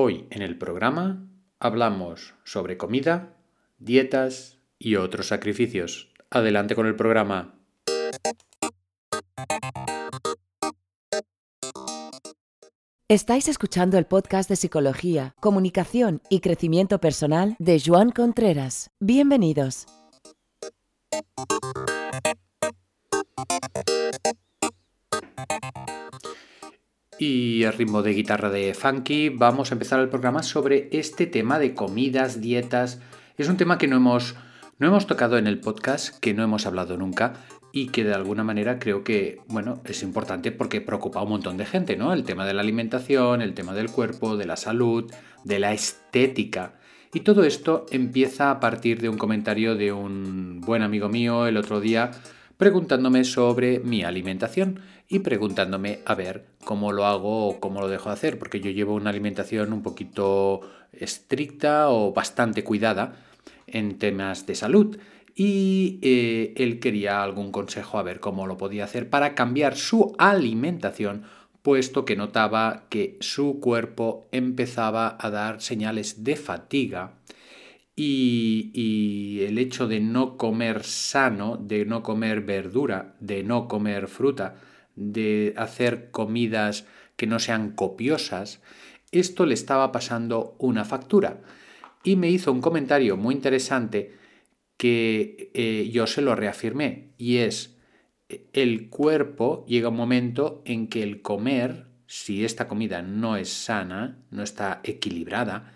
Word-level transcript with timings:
Hoy 0.00 0.28
en 0.30 0.42
el 0.42 0.56
programa 0.56 1.28
hablamos 1.58 2.36
sobre 2.44 2.76
comida, 2.76 3.34
dietas 3.80 4.60
y 4.78 4.94
otros 4.94 5.26
sacrificios. 5.26 6.12
Adelante 6.30 6.76
con 6.76 6.86
el 6.86 6.94
programa. 6.94 7.58
Estáis 13.08 13.48
escuchando 13.48 13.98
el 13.98 14.06
podcast 14.06 14.48
de 14.48 14.54
Psicología, 14.54 15.34
Comunicación 15.40 16.22
y 16.30 16.38
Crecimiento 16.38 17.00
Personal 17.00 17.56
de 17.58 17.82
Joan 17.84 18.12
Contreras. 18.12 18.92
Bienvenidos. 19.00 19.86
Y 27.18 27.64
a 27.64 27.72
ritmo 27.72 28.02
de 28.02 28.14
guitarra 28.14 28.48
de 28.48 28.74
funky 28.74 29.28
vamos 29.28 29.70
a 29.70 29.74
empezar 29.74 29.98
el 29.98 30.08
programa 30.08 30.44
sobre 30.44 30.88
este 30.92 31.26
tema 31.26 31.58
de 31.58 31.74
comidas, 31.74 32.40
dietas. 32.40 33.00
Es 33.36 33.48
un 33.48 33.56
tema 33.56 33.76
que 33.76 33.88
no 33.88 33.96
hemos, 33.96 34.36
no 34.78 34.86
hemos 34.86 35.08
tocado 35.08 35.36
en 35.36 35.48
el 35.48 35.58
podcast, 35.58 36.16
que 36.20 36.32
no 36.32 36.44
hemos 36.44 36.64
hablado 36.64 36.96
nunca 36.96 37.32
y 37.72 37.88
que 37.88 38.04
de 38.04 38.14
alguna 38.14 38.44
manera 38.44 38.78
creo 38.78 39.02
que, 39.02 39.40
bueno, 39.48 39.82
es 39.84 40.04
importante 40.04 40.52
porque 40.52 40.80
preocupa 40.80 41.18
a 41.18 41.24
un 41.24 41.30
montón 41.30 41.56
de 41.56 41.66
gente, 41.66 41.96
¿no? 41.96 42.12
El 42.12 42.22
tema 42.22 42.46
de 42.46 42.54
la 42.54 42.62
alimentación, 42.62 43.42
el 43.42 43.54
tema 43.54 43.74
del 43.74 43.90
cuerpo, 43.90 44.36
de 44.36 44.46
la 44.46 44.56
salud, 44.56 45.12
de 45.42 45.58
la 45.58 45.72
estética. 45.72 46.74
Y 47.12 47.20
todo 47.20 47.42
esto 47.42 47.86
empieza 47.90 48.52
a 48.52 48.60
partir 48.60 49.00
de 49.00 49.08
un 49.08 49.18
comentario 49.18 49.74
de 49.74 49.90
un 49.90 50.60
buen 50.60 50.82
amigo 50.82 51.08
mío 51.08 51.48
el 51.48 51.56
otro 51.56 51.80
día 51.80 52.12
preguntándome 52.58 53.24
sobre 53.24 53.78
mi 53.78 54.02
alimentación 54.02 54.80
y 55.08 55.20
preguntándome 55.20 56.00
a 56.04 56.14
ver 56.14 56.46
cómo 56.64 56.92
lo 56.92 57.06
hago 57.06 57.48
o 57.48 57.60
cómo 57.60 57.80
lo 57.80 57.88
dejo 57.88 58.10
de 58.10 58.14
hacer, 58.14 58.38
porque 58.38 58.60
yo 58.60 58.70
llevo 58.70 58.94
una 58.94 59.10
alimentación 59.10 59.72
un 59.72 59.82
poquito 59.82 60.60
estricta 60.92 61.88
o 61.88 62.12
bastante 62.12 62.62
cuidada 62.62 63.16
en 63.66 63.98
temas 63.98 64.46
de 64.46 64.54
salud. 64.54 64.98
Y 65.34 65.98
eh, 66.02 66.52
él 66.56 66.80
quería 66.80 67.22
algún 67.22 67.52
consejo 67.52 67.98
a 67.98 68.02
ver 68.02 68.20
cómo 68.20 68.46
lo 68.46 68.58
podía 68.58 68.84
hacer 68.84 69.08
para 69.08 69.34
cambiar 69.34 69.76
su 69.76 70.14
alimentación 70.18 71.24
puesto 71.62 72.04
que 72.04 72.16
notaba 72.16 72.86
que 72.88 73.16
su 73.20 73.60
cuerpo 73.60 74.28
empezaba 74.32 75.16
a 75.20 75.30
dar 75.30 75.60
señales 75.60 76.24
de 76.24 76.36
fatiga 76.36 77.14
y, 77.94 78.70
y, 78.74 79.44
el 79.44 79.58
hecho 79.58 79.88
de 79.88 80.00
no 80.00 80.36
comer 80.36 80.84
sano, 80.84 81.56
de 81.56 81.84
no 81.84 82.02
comer 82.02 82.42
verdura, 82.42 83.16
de 83.18 83.42
no 83.42 83.66
comer 83.66 84.06
fruta, 84.06 84.54
de 84.98 85.54
hacer 85.56 86.10
comidas 86.10 86.86
que 87.16 87.26
no 87.26 87.38
sean 87.38 87.70
copiosas, 87.70 88.60
esto 89.10 89.46
le 89.46 89.54
estaba 89.54 89.92
pasando 89.92 90.56
una 90.58 90.84
factura. 90.84 91.40
Y 92.04 92.16
me 92.16 92.30
hizo 92.30 92.52
un 92.52 92.60
comentario 92.60 93.16
muy 93.16 93.34
interesante 93.34 94.14
que 94.76 95.50
eh, 95.54 95.90
yo 95.92 96.06
se 96.06 96.22
lo 96.22 96.34
reafirmé, 96.34 97.10
y 97.18 97.38
es, 97.38 97.76
el 98.52 98.88
cuerpo 98.88 99.64
llega 99.66 99.88
un 99.88 99.96
momento 99.96 100.62
en 100.64 100.86
que 100.86 101.02
el 101.02 101.22
comer, 101.22 101.86
si 102.06 102.44
esta 102.44 102.68
comida 102.68 103.02
no 103.02 103.36
es 103.36 103.48
sana, 103.48 104.18
no 104.30 104.42
está 104.42 104.80
equilibrada, 104.84 105.74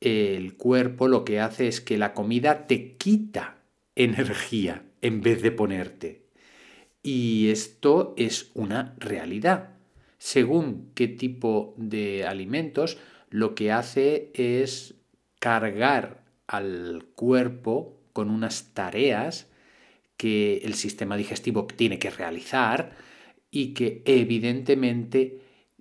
el 0.00 0.56
cuerpo 0.56 1.08
lo 1.08 1.24
que 1.24 1.40
hace 1.40 1.66
es 1.66 1.80
que 1.80 1.98
la 1.98 2.14
comida 2.14 2.66
te 2.66 2.96
quita 2.96 3.58
energía 3.96 4.84
en 5.02 5.20
vez 5.20 5.42
de 5.42 5.50
ponerte. 5.50 6.27
Y 7.02 7.48
esto 7.50 8.14
es 8.16 8.50
una 8.54 8.94
realidad. 8.98 9.70
Según 10.18 10.90
qué 10.94 11.08
tipo 11.08 11.74
de 11.76 12.26
alimentos, 12.26 12.98
lo 13.30 13.54
que 13.54 13.72
hace 13.72 14.30
es 14.34 14.94
cargar 15.38 16.24
al 16.46 17.04
cuerpo 17.14 18.00
con 18.12 18.30
unas 18.30 18.74
tareas 18.74 19.48
que 20.16 20.58
el 20.64 20.74
sistema 20.74 21.16
digestivo 21.16 21.66
tiene 21.66 21.98
que 21.98 22.10
realizar 22.10 22.96
y 23.50 23.74
que 23.74 24.02
evidentemente 24.04 25.40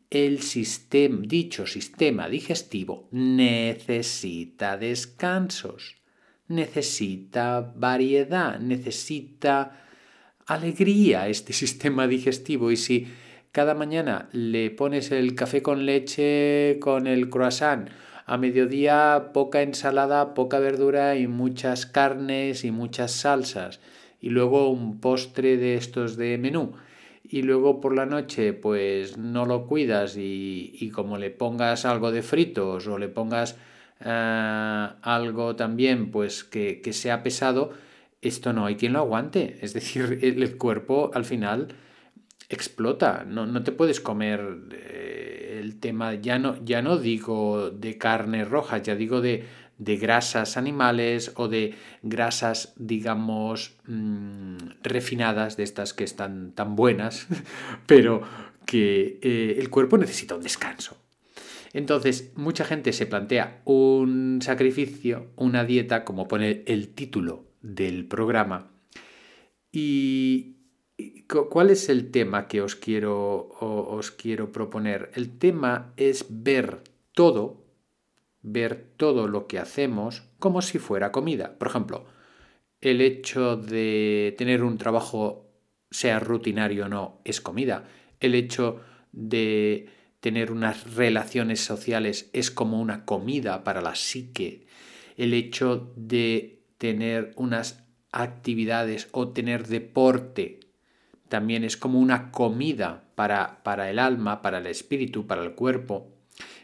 el 0.09 0.41
sistema, 0.41 1.19
dicho 1.21 1.65
sistema 1.65 2.29
digestivo 2.29 3.07
necesita 3.11 4.77
descansos, 4.77 5.97
necesita 6.47 7.73
variedad, 7.75 8.59
necesita 8.59 9.86
alegría 10.47 11.27
este 11.27 11.53
sistema 11.63 12.07
digestivo 12.07 12.71
y 12.71 12.77
si 12.77 13.07
cada 13.51 13.73
mañana 13.73 14.29
le 14.31 14.71
pones 14.71 15.11
el 15.11 15.35
café 15.35 15.61
con 15.61 15.85
leche 15.85 16.77
con 16.79 17.07
el 17.07 17.29
croissant, 17.29 17.89
a 18.25 18.37
mediodía 18.37 19.31
poca 19.33 19.61
ensalada, 19.61 20.33
poca 20.33 20.59
verdura 20.59 21.15
y 21.15 21.27
muchas 21.27 21.85
carnes 21.85 22.65
y 22.65 22.71
muchas 22.71 23.11
salsas 23.11 23.79
y 24.19 24.29
luego 24.29 24.69
un 24.69 24.99
postre 24.99 25.57
de 25.57 25.75
estos 25.75 26.17
de 26.17 26.37
menú 26.37 26.73
y 27.23 27.41
luego 27.41 27.81
por 27.81 27.95
la 27.95 28.05
noche 28.05 28.53
pues 28.53 29.17
no 29.17 29.45
lo 29.45 29.65
cuidas 29.65 30.17
y, 30.17 30.91
como 30.93 31.17
le 31.17 31.29
pongas 31.29 31.85
algo 31.85 32.11
de 32.11 32.21
fritos 32.21 32.87
o 32.87 32.97
le 32.97 33.07
pongas 33.09 33.57
eh, 34.03 34.87
algo 35.01 35.55
también 35.55 36.11
pues 36.11 36.43
que, 36.43 36.81
que 36.81 36.93
sea 36.93 37.23
pesado, 37.23 37.71
esto 38.21 38.53
no 38.53 38.65
hay 38.65 38.75
quien 38.75 38.93
lo 38.93 38.99
aguante. 38.99 39.57
Es 39.61 39.73
decir, 39.73 40.19
el, 40.23 40.57
cuerpo 40.57 41.11
al 41.13 41.25
final 41.25 41.69
explota. 42.49 43.25
No, 43.27 43.45
no 43.45 43.63
te 43.63 43.71
puedes 43.71 43.99
comer 43.99 44.41
eh, 44.71 45.59
el 45.61 45.79
tema, 45.79 46.15
ya 46.15 46.39
no, 46.39 46.63
ya 46.63 46.81
no 46.81 46.97
digo 46.97 47.71
de 47.71 47.97
carne 47.97 48.45
roja, 48.45 48.77
ya 48.77 48.95
digo 48.95 49.21
de, 49.21 49.45
de 49.77 49.97
grasas 49.97 50.57
animales 50.57 51.33
o 51.35 51.47
de 51.47 51.75
grasas, 52.03 52.73
digamos, 52.77 53.77
mm, 53.85 54.55
refinadas, 54.83 55.57
de 55.57 55.63
estas 55.63 55.93
que 55.93 56.03
están 56.03 56.53
tan 56.53 56.75
buenas, 56.75 57.27
pero 57.85 58.21
que 58.65 59.19
eh, 59.21 59.55
el 59.59 59.69
cuerpo 59.69 59.97
necesita 59.97 60.35
un 60.35 60.41
descanso. 60.41 60.97
Entonces, 61.73 62.31
mucha 62.35 62.65
gente 62.65 62.93
se 62.93 63.05
plantea 63.05 63.61
un 63.65 64.39
sacrificio, 64.41 65.27
una 65.35 65.63
dieta, 65.63 66.05
como 66.05 66.27
pone 66.27 66.63
el 66.65 66.89
título 66.89 67.46
del 67.61 68.07
programa. 68.07 68.71
¿Y 69.71 70.55
cuál 71.49 71.69
es 71.69 71.89
el 71.89 72.11
tema 72.11 72.47
que 72.47 72.61
os 72.61 72.75
quiero, 72.75 73.49
os 73.59 74.11
quiero 74.11 74.51
proponer? 74.51 75.11
El 75.13 75.37
tema 75.37 75.93
es 75.97 76.25
ver 76.29 76.81
todo, 77.13 77.65
ver 78.41 78.93
todo 78.97 79.27
lo 79.27 79.47
que 79.47 79.59
hacemos 79.59 80.23
como 80.39 80.61
si 80.61 80.79
fuera 80.79 81.11
comida. 81.11 81.57
Por 81.57 81.67
ejemplo, 81.67 82.05
el 82.81 83.01
hecho 83.01 83.57
de 83.57 84.35
tener 84.37 84.63
un 84.63 84.77
trabajo, 84.77 85.49
sea 85.89 86.19
rutinario 86.19 86.85
o 86.85 86.89
no, 86.89 87.21
es 87.23 87.41
comida. 87.41 87.87
El 88.19 88.35
hecho 88.35 88.81
de 89.11 89.89
tener 90.19 90.51
unas 90.51 90.95
relaciones 90.95 91.61
sociales 91.61 92.29
es 92.33 92.51
como 92.51 92.79
una 92.79 93.05
comida 93.05 93.63
para 93.63 93.81
la 93.81 93.95
psique. 93.95 94.67
El 95.15 95.33
hecho 95.33 95.93
de 95.95 96.56
tener 96.77 97.33
unas 97.35 97.83
actividades 98.11 99.07
o 99.11 99.29
tener 99.29 99.67
deporte 99.67 100.59
también 101.29 101.63
es 101.63 101.77
como 101.77 101.99
una 101.99 102.31
comida 102.31 103.03
para, 103.15 103.63
para 103.63 103.89
el 103.89 103.99
alma, 103.99 104.41
para 104.41 104.59
el 104.59 104.67
espíritu, 104.67 105.27
para 105.27 105.43
el 105.43 105.53
cuerpo. 105.53 106.07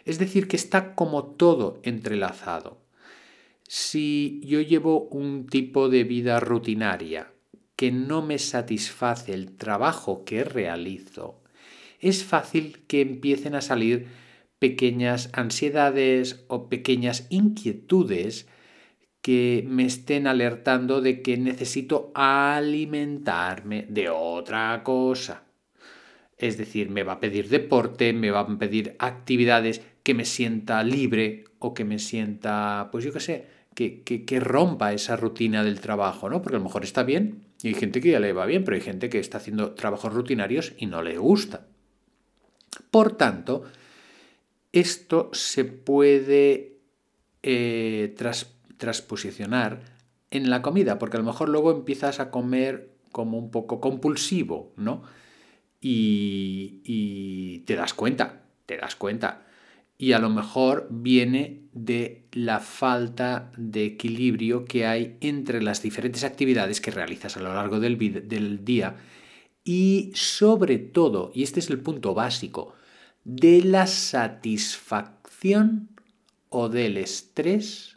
Es 0.06 0.20
decir, 0.20 0.48
que 0.48 0.56
está 0.56 0.96
como 0.96 1.26
todo 1.26 1.80
entrelazado. 1.84 2.82
Si 3.68 4.42
yo 4.46 4.62
llevo 4.62 5.08
un 5.08 5.48
tipo 5.48 5.90
de 5.90 6.04
vida 6.04 6.40
rutinaria 6.40 7.32
que 7.76 7.92
no 7.92 8.22
me 8.22 8.38
satisface 8.38 9.34
el 9.34 9.56
trabajo 9.58 10.24
que 10.26 10.44
realizo, 10.44 11.42
es 12.00 12.24
fácil 12.24 12.84
que 12.88 13.02
empiecen 13.02 13.56
a 13.56 13.62
salir 13.62 14.08
pequeñas 14.60 15.30
ansiedades 15.34 16.46
o 16.48 16.70
pequeñas 16.70 17.28
inquietudes 17.30 18.48
que 19.24 19.64
me 19.66 19.86
estén 19.86 20.28
alertando 20.28 21.00
de 21.00 21.22
que 21.22 21.38
necesito 21.38 22.12
alimentarme 22.14 23.88
de 23.88 24.10
otra 24.10 24.84
cosa. 24.84 25.44
Es 26.38 26.58
decir, 26.58 26.90
me 26.90 27.04
va 27.04 27.14
a 27.14 27.20
pedir 27.22 27.48
deporte, 27.48 28.12
me 28.12 28.32
va 28.32 28.42
a 28.42 28.58
pedir 28.60 28.98
actividades 29.00 29.82
que 30.04 30.14
me 30.14 30.26
sienta 30.26 30.84
libre 30.84 31.46
o 31.60 31.74
que 31.74 31.86
me 31.86 32.00
sienta, 32.00 32.90
pues 32.92 33.06
yo 33.06 33.14
qué 33.14 33.22
sé, 33.22 33.46
que, 33.74 34.04
que, 34.04 34.40
rompa 34.42 34.92
esa 34.92 35.16
rutina 35.16 35.64
del 35.64 35.80
trabajo, 35.80 36.30
¿no? 36.30 36.42
Porque 36.42 36.58
a 36.58 36.60
lo 36.60 36.66
mejor 36.66 36.84
está 36.84 37.04
bien 37.04 37.46
y 37.62 37.70
hay 37.70 37.76
gente 37.76 38.02
que 38.02 38.12
ya 38.12 38.20
le 38.20 38.34
va 38.34 38.46
bien, 38.46 38.66
pero 38.66 38.76
hay 38.76 38.82
gente 38.82 39.10
que 39.10 39.20
está 39.20 39.38
haciendo 39.38 39.72
trabajos 39.72 40.14
rutinarios 40.14 40.74
y 40.78 40.88
no 40.88 41.02
le 41.02 41.18
gusta. 41.18 41.66
Por 42.92 43.16
tanto, 43.16 43.64
esto 44.74 45.30
se 45.32 45.64
puede 45.64 46.74
eh, 47.42 48.14
transposicionar 48.78 49.82
en 50.32 50.50
la 50.50 50.62
comida, 50.62 51.00
porque 51.00 51.18
a 51.18 51.20
lo 51.20 51.26
mejor 51.26 51.50
luego 51.50 51.72
empiezas 51.72 52.20
a 52.20 52.32
comer 52.32 52.96
como 53.12 53.38
un 53.38 53.52
poco 53.52 53.80
compulsivo, 53.80 54.74
¿no? 54.78 55.04
Y, 55.80 57.60
te 57.66 57.76
das 57.76 57.94
cuenta, 57.94 58.44
te 58.66 58.78
das 58.78 58.96
cuenta. 58.96 59.46
y 59.98 60.14
a 60.14 60.20
lo 60.20 60.30
mejor 60.30 60.88
viene 60.90 61.62
de 61.72 62.28
la 62.34 62.60
falta 62.60 63.52
de 63.58 63.86
equilibrio 63.86 64.66
que 64.66 64.86
hay 64.86 65.18
entre 65.22 65.62
las 65.62 65.82
diferentes 65.82 66.24
actividades 66.24 66.82
que 66.82 66.92
realizas 66.92 67.38
a 67.38 67.42
lo 67.42 67.54
largo 67.54 67.80
del, 67.80 67.98
del 68.28 68.66
día 68.66 68.98
y 69.64 70.12
sobre 70.14 70.78
todo, 70.78 71.32
y 71.34 71.44
este 71.44 71.60
es 71.60 71.70
el 71.70 71.80
punto 71.80 72.14
básico, 72.14 72.76
de 73.24 73.64
la 73.64 73.88
satisfacción 73.88 75.90
o 76.50 76.70
del 76.70 76.98
estrés 76.98 77.93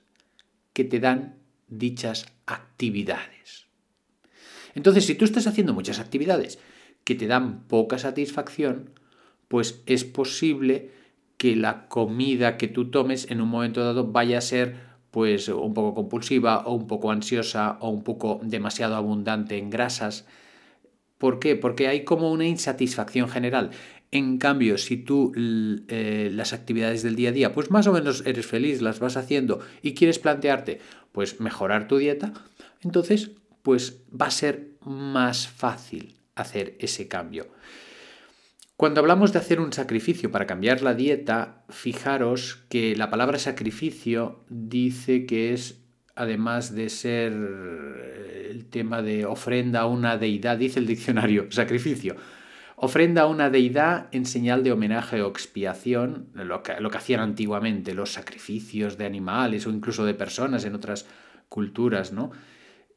que 0.76 0.84
te 0.84 1.00
dan 1.00 1.36
dichas 1.68 2.26
actividades. 2.44 3.64
Entonces, 4.74 5.06
si 5.06 5.14
tú 5.14 5.24
estás 5.24 5.46
haciendo 5.46 5.72
muchas 5.72 5.98
actividades 6.00 6.58
que 7.02 7.14
te 7.14 7.26
dan 7.26 7.66
poca 7.66 7.98
satisfacción, 7.98 8.90
pues 9.48 9.82
es 9.86 10.04
posible 10.04 10.90
que 11.38 11.56
la 11.56 11.88
comida 11.88 12.58
que 12.58 12.68
tú 12.68 12.90
tomes 12.90 13.30
en 13.30 13.40
un 13.40 13.48
momento 13.48 13.82
dado 13.82 14.12
vaya 14.12 14.36
a 14.36 14.42
ser 14.42 14.76
pues 15.10 15.48
un 15.48 15.72
poco 15.72 15.94
compulsiva 15.94 16.58
o 16.66 16.74
un 16.74 16.86
poco 16.86 17.10
ansiosa 17.10 17.78
o 17.80 17.88
un 17.88 18.04
poco 18.04 18.38
demasiado 18.42 18.96
abundante 18.96 19.56
en 19.56 19.70
grasas. 19.70 20.26
¿Por 21.18 21.38
qué? 21.38 21.56
Porque 21.56 21.88
hay 21.88 22.04
como 22.04 22.30
una 22.30 22.46
insatisfacción 22.46 23.28
general. 23.28 23.70
En 24.10 24.38
cambio, 24.38 24.78
si 24.78 24.96
tú 24.96 25.32
eh, 25.36 26.30
las 26.32 26.52
actividades 26.52 27.02
del 27.02 27.16
día 27.16 27.30
a 27.30 27.32
día, 27.32 27.52
pues 27.52 27.70
más 27.70 27.86
o 27.86 27.92
menos 27.92 28.22
eres 28.26 28.46
feliz, 28.46 28.80
las 28.80 29.00
vas 29.00 29.16
haciendo 29.16 29.60
y 29.82 29.94
quieres 29.94 30.18
plantearte, 30.18 30.80
pues 31.12 31.40
mejorar 31.40 31.88
tu 31.88 31.96
dieta, 31.96 32.32
entonces, 32.82 33.32
pues 33.62 34.02
va 34.08 34.26
a 34.26 34.30
ser 34.30 34.76
más 34.80 35.48
fácil 35.48 36.14
hacer 36.34 36.76
ese 36.78 37.08
cambio. 37.08 37.48
Cuando 38.76 39.00
hablamos 39.00 39.32
de 39.32 39.38
hacer 39.38 39.58
un 39.58 39.72
sacrificio 39.72 40.30
para 40.30 40.46
cambiar 40.46 40.82
la 40.82 40.94
dieta, 40.94 41.64
fijaros 41.70 42.64
que 42.68 42.94
la 42.94 43.10
palabra 43.10 43.38
sacrificio 43.38 44.44
dice 44.50 45.24
que 45.24 45.54
es, 45.54 45.80
además 46.14 46.74
de 46.74 46.90
ser 46.90 47.32
el 48.56 48.66
tema 48.66 49.02
de 49.02 49.26
ofrenda 49.26 49.80
a 49.80 49.86
una 49.86 50.16
deidad, 50.16 50.58
dice 50.58 50.80
el 50.80 50.86
diccionario, 50.86 51.46
sacrificio, 51.50 52.16
ofrenda 52.76 53.22
a 53.22 53.26
una 53.26 53.50
deidad 53.50 54.08
en 54.12 54.26
señal 54.26 54.64
de 54.64 54.72
homenaje 54.72 55.22
o 55.22 55.28
expiación, 55.28 56.28
lo 56.34 56.62
que, 56.62 56.80
lo 56.80 56.90
que 56.90 56.98
hacían 56.98 57.20
antiguamente, 57.20 57.94
los 57.94 58.12
sacrificios 58.12 58.98
de 58.98 59.06
animales 59.06 59.66
o 59.66 59.70
incluso 59.70 60.04
de 60.04 60.14
personas 60.14 60.64
en 60.64 60.74
otras 60.74 61.06
culturas, 61.48 62.12
¿no? 62.12 62.32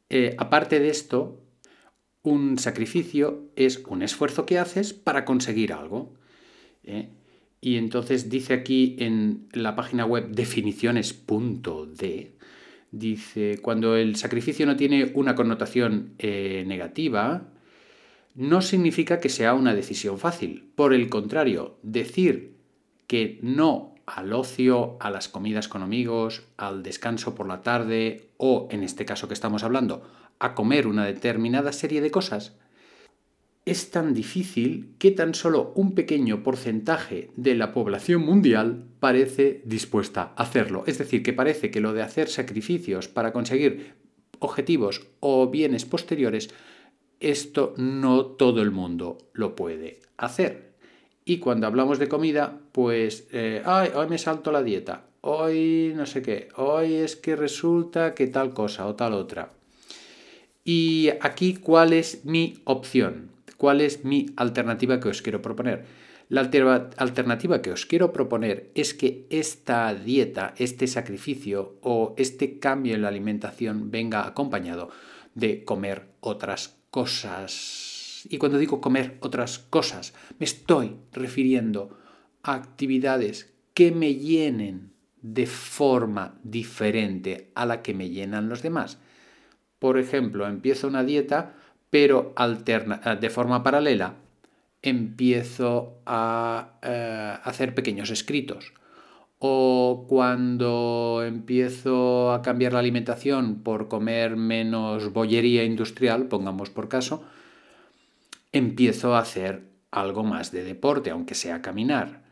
Eh, 0.09 0.35
aparte 0.37 0.79
de 0.79 0.89
esto, 0.89 1.43
un 2.23 2.57
sacrificio 2.57 3.51
es 3.55 3.83
un 3.87 4.01
esfuerzo 4.01 4.45
que 4.45 4.59
haces 4.59 4.93
para 4.93 5.25
conseguir 5.25 5.73
algo. 5.73 6.13
¿eh? 6.83 7.09
Y 7.61 7.77
entonces 7.77 8.29
dice 8.29 8.53
aquí 8.53 8.95
en 8.99 9.47
la 9.53 9.75
página 9.75 10.05
web 10.05 10.29
definiciones.de, 10.29 12.35
dice, 12.91 13.59
cuando 13.61 13.95
el 13.95 14.15
sacrificio 14.15 14.65
no 14.65 14.75
tiene 14.75 15.11
una 15.13 15.35
connotación 15.35 16.13
eh, 16.17 16.63
negativa, 16.67 17.47
no 18.35 18.61
significa 18.61 19.19
que 19.19 19.29
sea 19.29 19.53
una 19.53 19.73
decisión 19.73 20.17
fácil. 20.19 20.71
Por 20.75 20.93
el 20.93 21.09
contrario, 21.09 21.77
decir 21.83 22.55
que 23.07 23.39
no 23.41 23.95
al 24.05 24.33
ocio, 24.33 24.97
a 24.99 25.11
las 25.11 25.29
comidas 25.29 25.67
con 25.67 25.83
amigos, 25.83 26.43
al 26.57 26.83
descanso 26.83 27.35
por 27.35 27.47
la 27.47 27.61
tarde 27.61 28.29
o, 28.37 28.67
en 28.71 28.83
este 28.83 29.05
caso 29.05 29.27
que 29.27 29.33
estamos 29.33 29.63
hablando, 29.63 30.03
a 30.39 30.55
comer 30.55 30.87
una 30.87 31.05
determinada 31.05 31.71
serie 31.71 32.01
de 32.01 32.11
cosas, 32.11 32.57
es 33.65 33.91
tan 33.91 34.13
difícil 34.13 34.95
que 34.97 35.11
tan 35.11 35.35
solo 35.35 35.73
un 35.75 35.93
pequeño 35.93 36.41
porcentaje 36.41 37.29
de 37.35 37.55
la 37.55 37.71
población 37.71 38.21
mundial 38.21 38.85
parece 38.99 39.61
dispuesta 39.65 40.33
a 40.35 40.43
hacerlo. 40.43 40.83
Es 40.87 40.97
decir, 40.97 41.23
que 41.23 41.33
parece 41.33 41.71
que 41.71 41.81
lo 41.81 41.93
de 41.93 42.01
hacer 42.01 42.29
sacrificios 42.29 43.07
para 43.07 43.31
conseguir 43.31 43.93
objetivos 44.39 45.07
o 45.19 45.49
bienes 45.49 45.85
posteriores, 45.85 46.49
esto 47.19 47.73
no 47.77 48.25
todo 48.25 48.61
el 48.61 48.71
mundo 48.71 49.17
lo 49.33 49.55
puede 49.55 49.99
hacer. 50.17 50.69
Y 51.25 51.37
cuando 51.39 51.67
hablamos 51.67 51.99
de 51.99 52.07
comida, 52.07 52.59
pues, 52.71 53.27
eh, 53.31 53.61
ay, 53.65 53.91
hoy 53.93 54.07
me 54.07 54.17
salto 54.17 54.51
la 54.51 54.63
dieta, 54.63 55.05
hoy 55.21 55.93
no 55.95 56.05
sé 56.05 56.21
qué, 56.21 56.47
hoy 56.55 56.95
es 56.95 57.15
que 57.15 57.35
resulta 57.35 58.15
que 58.15 58.27
tal 58.27 58.53
cosa 58.53 58.87
o 58.87 58.95
tal 58.95 59.13
otra. 59.13 59.51
Y 60.63 61.09
aquí, 61.21 61.55
¿cuál 61.55 61.93
es 61.93 62.25
mi 62.25 62.61
opción? 62.63 63.31
¿Cuál 63.57 63.81
es 63.81 64.05
mi 64.05 64.27
alternativa 64.37 64.99
que 64.99 65.09
os 65.09 65.21
quiero 65.21 65.41
proponer? 65.41 65.85
La 66.29 66.41
alternativa 66.41 67.63
que 67.63 67.71
os 67.71 67.87
quiero 67.87 68.13
proponer 68.13 68.69
es 68.75 68.93
que 68.93 69.25
esta 69.31 69.91
dieta, 69.95 70.53
este 70.57 70.85
sacrificio 70.85 71.79
o 71.81 72.13
este 72.17 72.59
cambio 72.59 72.93
en 72.93 73.01
la 73.01 73.07
alimentación 73.07 73.89
venga 73.89 74.27
acompañado 74.27 74.91
de 75.33 75.65
comer 75.65 76.09
otras 76.19 76.77
cosas. 76.91 78.27
Y 78.29 78.37
cuando 78.37 78.59
digo 78.59 78.79
comer 78.79 79.17
otras 79.21 79.57
cosas, 79.57 80.13
me 80.37 80.45
estoy 80.45 80.97
refiriendo 81.13 81.97
a 82.43 82.53
actividades 82.53 83.51
que 83.73 83.91
me 83.91 84.13
llenen 84.13 84.93
de 85.23 85.47
forma 85.47 86.37
diferente 86.43 87.49
a 87.55 87.65
la 87.65 87.81
que 87.81 87.95
me 87.95 88.11
llenan 88.11 88.49
los 88.49 88.61
demás. 88.61 88.99
Por 89.79 89.97
ejemplo, 89.97 90.45
empiezo 90.45 90.87
una 90.87 91.03
dieta, 91.03 91.55
pero 91.89 92.33
alterna, 92.35 93.17
de 93.19 93.29
forma 93.31 93.63
paralela 93.63 94.28
empiezo 94.81 96.01
a 96.05 96.79
eh, 96.81 97.37
hacer 97.43 97.75
pequeños 97.75 98.09
escritos. 98.09 98.73
O 99.39 100.05
cuando 100.09 101.23
empiezo 101.25 102.33
a 102.33 102.41
cambiar 102.41 102.73
la 102.73 102.79
alimentación 102.79 103.63
por 103.63 103.87
comer 103.87 104.35
menos 104.35 105.13
bollería 105.13 105.63
industrial, 105.63 106.27
pongamos 106.27 106.69
por 106.69 106.89
caso, 106.89 107.23
empiezo 108.51 109.15
a 109.15 109.19
hacer 109.19 109.63
algo 109.91 110.23
más 110.23 110.51
de 110.51 110.63
deporte, 110.63 111.09
aunque 111.09 111.35
sea 111.35 111.61
caminar. 111.61 112.23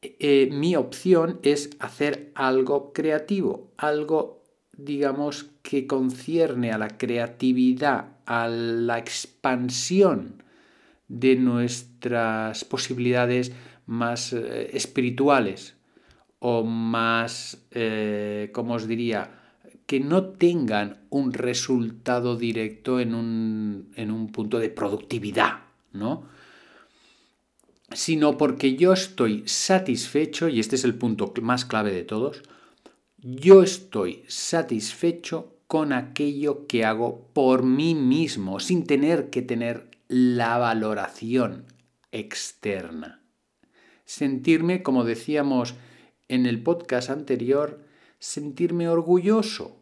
Eh, 0.00 0.48
mi 0.50 0.76
opción 0.76 1.38
es 1.42 1.70
hacer 1.78 2.32
algo 2.34 2.92
creativo, 2.92 3.70
algo 3.76 4.42
digamos, 4.76 5.50
que 5.62 5.86
concierne 5.86 6.72
a 6.72 6.78
la 6.78 6.96
creatividad, 6.96 8.16
a 8.26 8.48
la 8.48 8.98
expansión 8.98 10.42
de 11.12 11.36
nuestras 11.36 12.64
posibilidades 12.64 13.52
más 13.84 14.32
eh, 14.32 14.70
espirituales 14.72 15.76
o 16.38 16.64
más, 16.64 17.58
eh, 17.70 18.50
como 18.52 18.74
os 18.74 18.88
diría, 18.88 19.30
que 19.86 20.00
no 20.00 20.24
tengan 20.24 21.02
un 21.10 21.34
resultado 21.34 22.36
directo 22.36 22.98
en 22.98 23.14
un, 23.14 23.92
en 23.94 24.10
un 24.10 24.32
punto 24.32 24.58
de 24.58 24.70
productividad, 24.70 25.60
¿no? 25.92 26.24
Sino 27.92 28.38
porque 28.38 28.74
yo 28.76 28.94
estoy 28.94 29.42
satisfecho, 29.46 30.48
y 30.48 30.60
este 30.60 30.76
es 30.76 30.84
el 30.84 30.94
punto 30.94 31.32
más 31.42 31.66
clave 31.66 31.92
de 31.92 32.04
todos, 32.04 32.42
yo 33.18 33.62
estoy 33.62 34.24
satisfecho 34.28 35.58
con 35.66 35.92
aquello 35.92 36.66
que 36.66 36.86
hago 36.86 37.28
por 37.34 37.64
mí 37.64 37.94
mismo, 37.94 38.60
sin 38.60 38.86
tener 38.86 39.28
que 39.28 39.42
tener 39.42 39.91
la 40.12 40.58
valoración 40.58 41.64
externa. 42.10 43.22
Sentirme, 44.04 44.82
como 44.82 45.04
decíamos 45.04 45.74
en 46.28 46.44
el 46.44 46.62
podcast 46.62 47.08
anterior, 47.08 47.80
sentirme 48.18 48.90
orgulloso, 48.90 49.80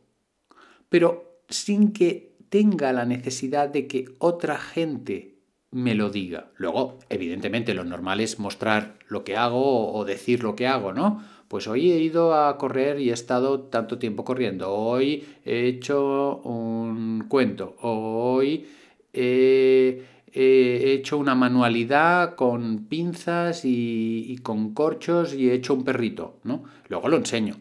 pero 0.88 1.42
sin 1.48 1.92
que 1.92 2.36
tenga 2.48 2.92
la 2.92 3.06
necesidad 3.06 3.70
de 3.70 3.88
que 3.88 4.04
otra 4.18 4.56
gente 4.56 5.34
me 5.72 5.96
lo 5.96 6.10
diga. 6.10 6.52
Luego, 6.54 7.00
evidentemente, 7.08 7.74
lo 7.74 7.82
normal 7.82 8.20
es 8.20 8.38
mostrar 8.38 9.00
lo 9.08 9.24
que 9.24 9.36
hago 9.36 9.92
o 9.92 10.04
decir 10.04 10.44
lo 10.44 10.54
que 10.54 10.68
hago, 10.68 10.92
¿no? 10.92 11.24
Pues 11.48 11.66
hoy 11.66 11.90
he 11.90 11.98
ido 11.98 12.36
a 12.36 12.56
correr 12.56 13.00
y 13.00 13.10
he 13.10 13.12
estado 13.12 13.62
tanto 13.62 13.98
tiempo 13.98 14.24
corriendo. 14.24 14.72
Hoy 14.72 15.24
he 15.44 15.66
hecho 15.66 16.36
un 16.44 17.24
cuento. 17.28 17.74
Hoy 17.80 18.68
he, 19.12 20.04
hecho 20.32 21.18
una 21.18 21.34
manualidad 21.34 22.34
con 22.34 22.86
pinzas 22.86 23.64
y, 23.64 24.26
y, 24.28 24.38
con 24.38 24.74
corchos 24.74 25.34
y 25.34 25.50
he 25.50 25.54
hecho 25.54 25.74
un 25.74 25.84
perrito, 25.84 26.38
¿no? 26.44 26.64
Luego 26.88 27.08
lo 27.08 27.16
enseño. 27.16 27.56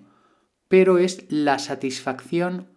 Pero 0.68 0.98
es 0.98 1.26
la 1.32 1.60
satisfacción 1.60 2.68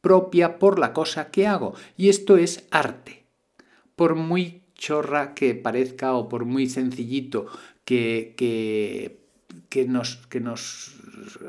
propia 0.00 0.58
por 0.58 0.78
la 0.78 0.92
cosa 0.92 1.30
que 1.30 1.46
hago. 1.46 1.74
Y 1.96 2.08
esto 2.08 2.36
es 2.36 2.66
arte. 2.70 3.24
Por 3.94 4.14
muy 4.14 4.62
chorra 4.74 5.34
que 5.34 5.54
parezca 5.54 6.14
o 6.14 6.28
por 6.28 6.44
muy 6.44 6.68
sencillito 6.68 7.46
que, 7.84 8.34
que 8.36 9.20
que 9.70 9.86
nos, 9.86 10.16
que 10.28 10.40
nos, 10.40 10.96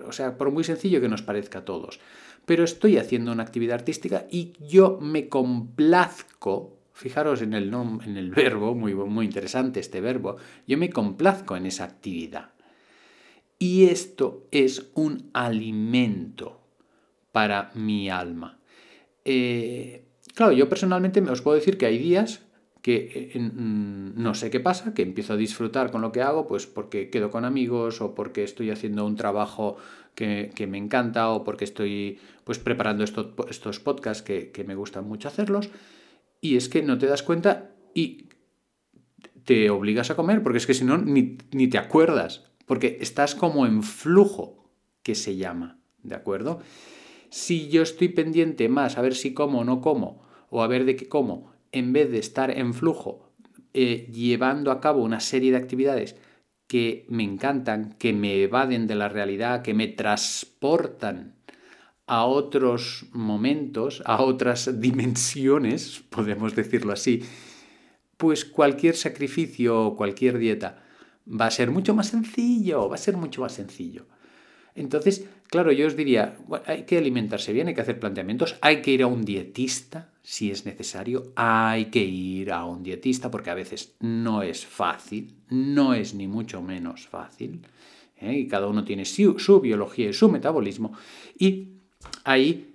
o 0.08 0.12
sea, 0.12 0.38
por 0.38 0.52
muy 0.52 0.64
sencillo 0.64 1.02
que 1.02 1.10
nos 1.10 1.22
parezca 1.22 1.60
a 1.60 1.66
todos. 1.66 2.00
Pero 2.46 2.64
estoy 2.64 2.98
haciendo 2.98 3.32
una 3.32 3.44
actividad 3.44 3.76
artística 3.76 4.26
y 4.30 4.54
yo 4.60 5.00
me 5.02 5.30
complazco, 5.30 6.78
fijaros 7.02 7.42
en 7.42 7.54
el, 7.54 8.32
verbo, 8.32 8.76
muy, 8.76 9.26
interesante 9.26 9.80
este 9.80 10.02
verbo, 10.02 10.38
yo 10.68 10.78
me 10.78 10.92
complazco 10.92 11.58
en 11.58 11.66
esa 11.66 11.84
actividad. 11.84 12.52
Y 13.58 13.86
esto 13.86 14.48
es 14.52 14.92
un 14.94 15.32
alimento 15.34 16.62
para 17.32 17.72
mi 17.74 18.10
alma. 18.10 18.60
Eh, 19.26 20.06
claro, 20.36 20.52
yo 20.52 20.70
personalmente 20.70 21.22
os 21.22 21.42
puedo 21.42 21.56
decir 21.56 21.80
que 21.80 21.88
hay 21.88 21.98
días 21.98 22.46
que 22.82 23.32
eh, 23.34 23.40
mm, 23.40 24.22
no 24.22 24.34
sé 24.36 24.52
qué 24.52 24.60
pasa, 24.60 24.94
que 24.94 25.02
empiezo 25.02 25.34
a 25.34 25.38
disfrutar 25.38 25.92
con 25.92 26.02
lo 26.02 26.12
que 26.12 26.22
hago, 26.22 26.48
pues 26.48 26.68
porque 26.68 27.10
quedo 27.10 27.32
con 27.32 27.46
amigos 27.46 28.02
o 28.02 28.14
porque 28.14 28.44
estoy 28.44 28.70
haciendo 28.70 29.06
un 29.06 29.16
trabajo 29.16 29.78
que, 30.14 30.52
me 30.70 30.78
encanta 30.78 31.30
o 31.30 31.44
porque 31.44 31.66
estoy 31.66 32.20
pues 32.44 32.60
preparando 32.60 33.04
estos 33.04 33.80
podcasts 33.80 34.22
que, 34.24 34.64
me 34.68 34.76
gustan 34.76 35.08
mucho 35.08 35.28
hacerlos. 35.28 35.70
Y 36.42 36.58
es 36.58 36.68
que 36.68 36.82
no 36.82 36.98
te 36.98 37.06
das 37.06 37.24
cuenta 37.24 37.72
y 37.94 38.30
te 39.46 39.70
obligas 39.70 40.12
a 40.12 40.16
comer, 40.16 40.44
porque 40.44 40.58
es 40.58 40.68
que 40.68 40.74
si 40.74 40.84
no, 40.84 40.98
ni, 40.98 41.38
ni 41.52 41.68
te 41.68 41.78
acuerdas, 41.78 42.52
porque 42.66 42.98
estás 43.00 43.36
como 43.36 43.66
en 43.66 43.84
flujo, 43.84 44.70
que 45.04 45.16
se 45.16 45.36
llama, 45.36 45.80
¿de 46.04 46.16
acuerdo? 46.16 46.60
Si 47.30 47.70
yo 47.70 47.82
estoy 47.82 48.10
pendiente 48.10 48.70
más 48.70 48.98
a 48.98 49.02
ver 49.02 49.16
si 49.16 49.34
como 49.34 49.60
o 49.60 49.64
no 49.64 49.82
como, 49.82 50.22
o 50.50 50.62
a 50.62 50.68
ver 50.68 50.86
de 50.86 50.96
qué 50.96 51.08
como, 51.08 51.52
en 51.72 51.94
vez 51.94 52.12
de 52.12 52.20
estar 52.20 52.56
en 52.56 52.74
flujo, 52.74 53.32
eh, 53.74 54.10
llevando 54.12 54.72
a 54.72 54.82
cabo 54.82 55.02
una 55.02 55.20
serie 55.20 55.52
de 55.52 55.58
actividades 55.58 56.18
que 56.68 57.06
me 57.10 57.24
encantan, 57.24 57.96
que 58.00 58.14
me 58.14 58.44
evaden 58.44 58.88
de 58.88 58.96
la 58.96 59.10
realidad, 59.10 59.62
que 59.62 59.74
me 59.74 59.88
transportan 59.88 61.36
a 62.12 62.26
otros 62.26 63.06
momentos, 63.14 64.04
a 64.06 64.22
otras 64.22 64.82
dimensiones, 64.82 66.04
podemos 66.10 66.54
decirlo 66.54 66.92
así, 66.92 67.24
pues 68.18 68.44
cualquier 68.44 68.98
sacrificio 68.98 69.82
o 69.82 69.96
cualquier 69.96 70.38
dieta 70.38 70.84
va 71.26 71.46
a 71.46 71.52
ser 71.52 71.72
mucho 71.72 71.96
más 71.96 72.08
sencillo, 72.08 72.90
va 72.90 72.96
a 72.96 72.98
ser 72.98 73.16
mucho 73.16 73.40
más 73.40 73.54
sencillo. 73.54 74.08
Entonces, 74.76 75.26
claro, 75.48 75.72
yo 75.72 75.88
os 75.88 75.96
diría, 75.96 76.36
hay 76.66 76.84
que 76.84 76.98
alimentarse 76.98 77.54
bien, 77.54 77.70
hay 77.70 77.76
que 77.76 77.82
hacer 77.82 77.98
planteamientos, 77.98 78.58
hay 78.60 78.82
que 78.82 78.92
ir 78.92 79.04
a 79.04 79.08
un 79.08 79.24
dietista 79.24 80.10
si 80.22 80.52
es 80.52 80.66
necesario, 80.66 81.32
hay 81.38 81.86
que 81.86 82.04
ir 82.04 82.52
a 82.52 82.66
un 82.66 82.84
dietista 82.84 83.32
porque 83.32 83.52
a 83.52 83.56
veces 83.56 83.96
no 84.02 84.44
es 84.44 84.66
fácil, 84.66 85.34
no 85.50 85.94
es 85.94 86.14
ni 86.14 86.28
mucho 86.28 86.62
menos 86.62 87.08
fácil, 87.08 87.62
¿eh? 88.18 88.34
y 88.34 88.48
cada 88.50 88.68
uno 88.68 88.84
tiene 88.84 89.06
su, 89.06 89.62
biología 89.62 90.10
y 90.10 90.14
su 90.14 90.28
metabolismo, 90.28 90.92
y 91.40 91.80
ahí 92.24 92.74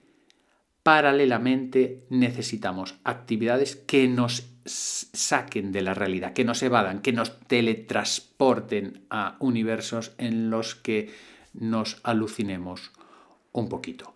paralelamente 0.83 2.07
necesitamos 2.11 2.95
actividades 3.03 3.75
que 3.75 4.07
nos 4.07 4.47
saquen 4.65 5.73
de 5.73 5.83
la 5.83 5.95
realidad, 5.95 6.33
que 6.33 6.45
nos 6.45 6.63
evadan, 6.63 7.01
que 7.01 7.13
nos 7.13 7.41
teletransporten 7.41 9.05
a 9.11 9.37
universos 9.41 10.13
en 10.19 10.51
los 10.51 10.75
que 10.75 11.13
nos 11.55 11.99
alucinemos 12.03 12.93
un 13.53 13.69
poquito. 13.69 14.13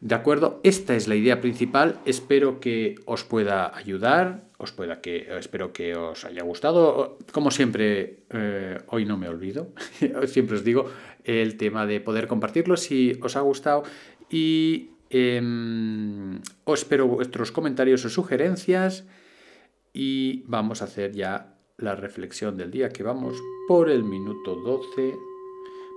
¿De 0.00 0.14
acuerdo? 0.14 0.60
Esta 0.62 0.94
es 0.94 1.08
la 1.08 1.16
idea 1.16 1.40
principal. 1.40 2.00
Espero 2.04 2.60
que 2.60 2.96
os 3.04 3.24
pueda 3.24 3.76
ayudar, 3.76 4.47
os 4.58 4.72
pueda 4.72 5.00
que, 5.00 5.30
espero 5.38 5.72
que 5.72 5.94
os 5.94 6.24
haya 6.24 6.42
gustado. 6.42 7.16
Como 7.32 7.50
siempre, 7.50 8.24
eh, 8.30 8.78
hoy 8.88 9.06
no 9.06 9.16
me 9.16 9.28
olvido, 9.28 9.72
siempre 10.26 10.56
os 10.56 10.64
digo 10.64 10.90
el 11.24 11.56
tema 11.56 11.86
de 11.86 12.00
poder 12.00 12.26
compartirlo 12.26 12.76
si 12.76 13.18
os 13.22 13.36
ha 13.36 13.40
gustado. 13.40 13.84
Y 14.28 14.90
em, 15.10 16.40
os 16.64 16.80
espero 16.80 17.06
vuestros 17.06 17.52
comentarios 17.52 18.04
o 18.04 18.10
sugerencias. 18.10 19.06
Y 19.94 20.42
vamos 20.46 20.82
a 20.82 20.86
hacer 20.86 21.12
ya 21.12 21.54
la 21.78 21.94
reflexión 21.94 22.56
del 22.56 22.70
día 22.70 22.90
que 22.90 23.02
vamos 23.02 23.40
por 23.68 23.88
el 23.88 24.02
minuto 24.02 24.56
12. 24.56 25.14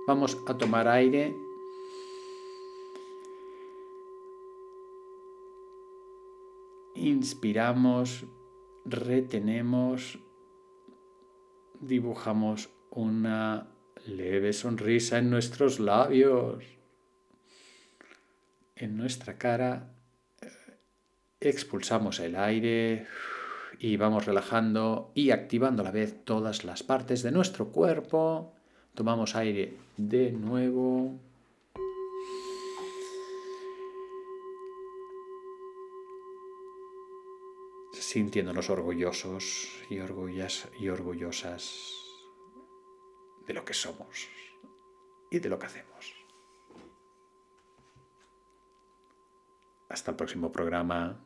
Vamos 0.06 0.38
a 0.46 0.56
tomar 0.56 0.86
aire. 0.86 1.34
Inspiramos, 6.94 8.24
retenemos, 8.84 10.18
dibujamos 11.80 12.70
una 12.90 13.68
leve 14.06 14.52
sonrisa 14.52 15.18
en 15.18 15.30
nuestros 15.30 15.80
labios, 15.80 16.64
en 18.76 18.96
nuestra 18.96 19.38
cara, 19.38 19.92
expulsamos 21.40 22.20
el 22.20 22.36
aire 22.36 23.06
y 23.78 23.96
vamos 23.96 24.26
relajando 24.26 25.10
y 25.14 25.30
activando 25.30 25.82
a 25.82 25.86
la 25.86 25.90
vez 25.90 26.24
todas 26.24 26.64
las 26.64 26.82
partes 26.82 27.22
de 27.22 27.32
nuestro 27.32 27.68
cuerpo. 27.72 28.54
Tomamos 28.94 29.34
aire 29.34 29.76
de 29.96 30.32
nuevo. 30.32 31.18
Sintiéndonos 38.12 38.68
orgullosos 38.68 39.70
y, 39.88 39.98
orgullas, 39.98 40.68
y 40.78 40.90
orgullosas 40.90 41.96
de 43.46 43.54
lo 43.54 43.64
que 43.64 43.72
somos 43.72 44.28
y 45.30 45.38
de 45.38 45.48
lo 45.48 45.58
que 45.58 45.64
hacemos. 45.64 46.14
Hasta 49.88 50.10
el 50.10 50.16
próximo 50.18 50.52
programa. 50.52 51.24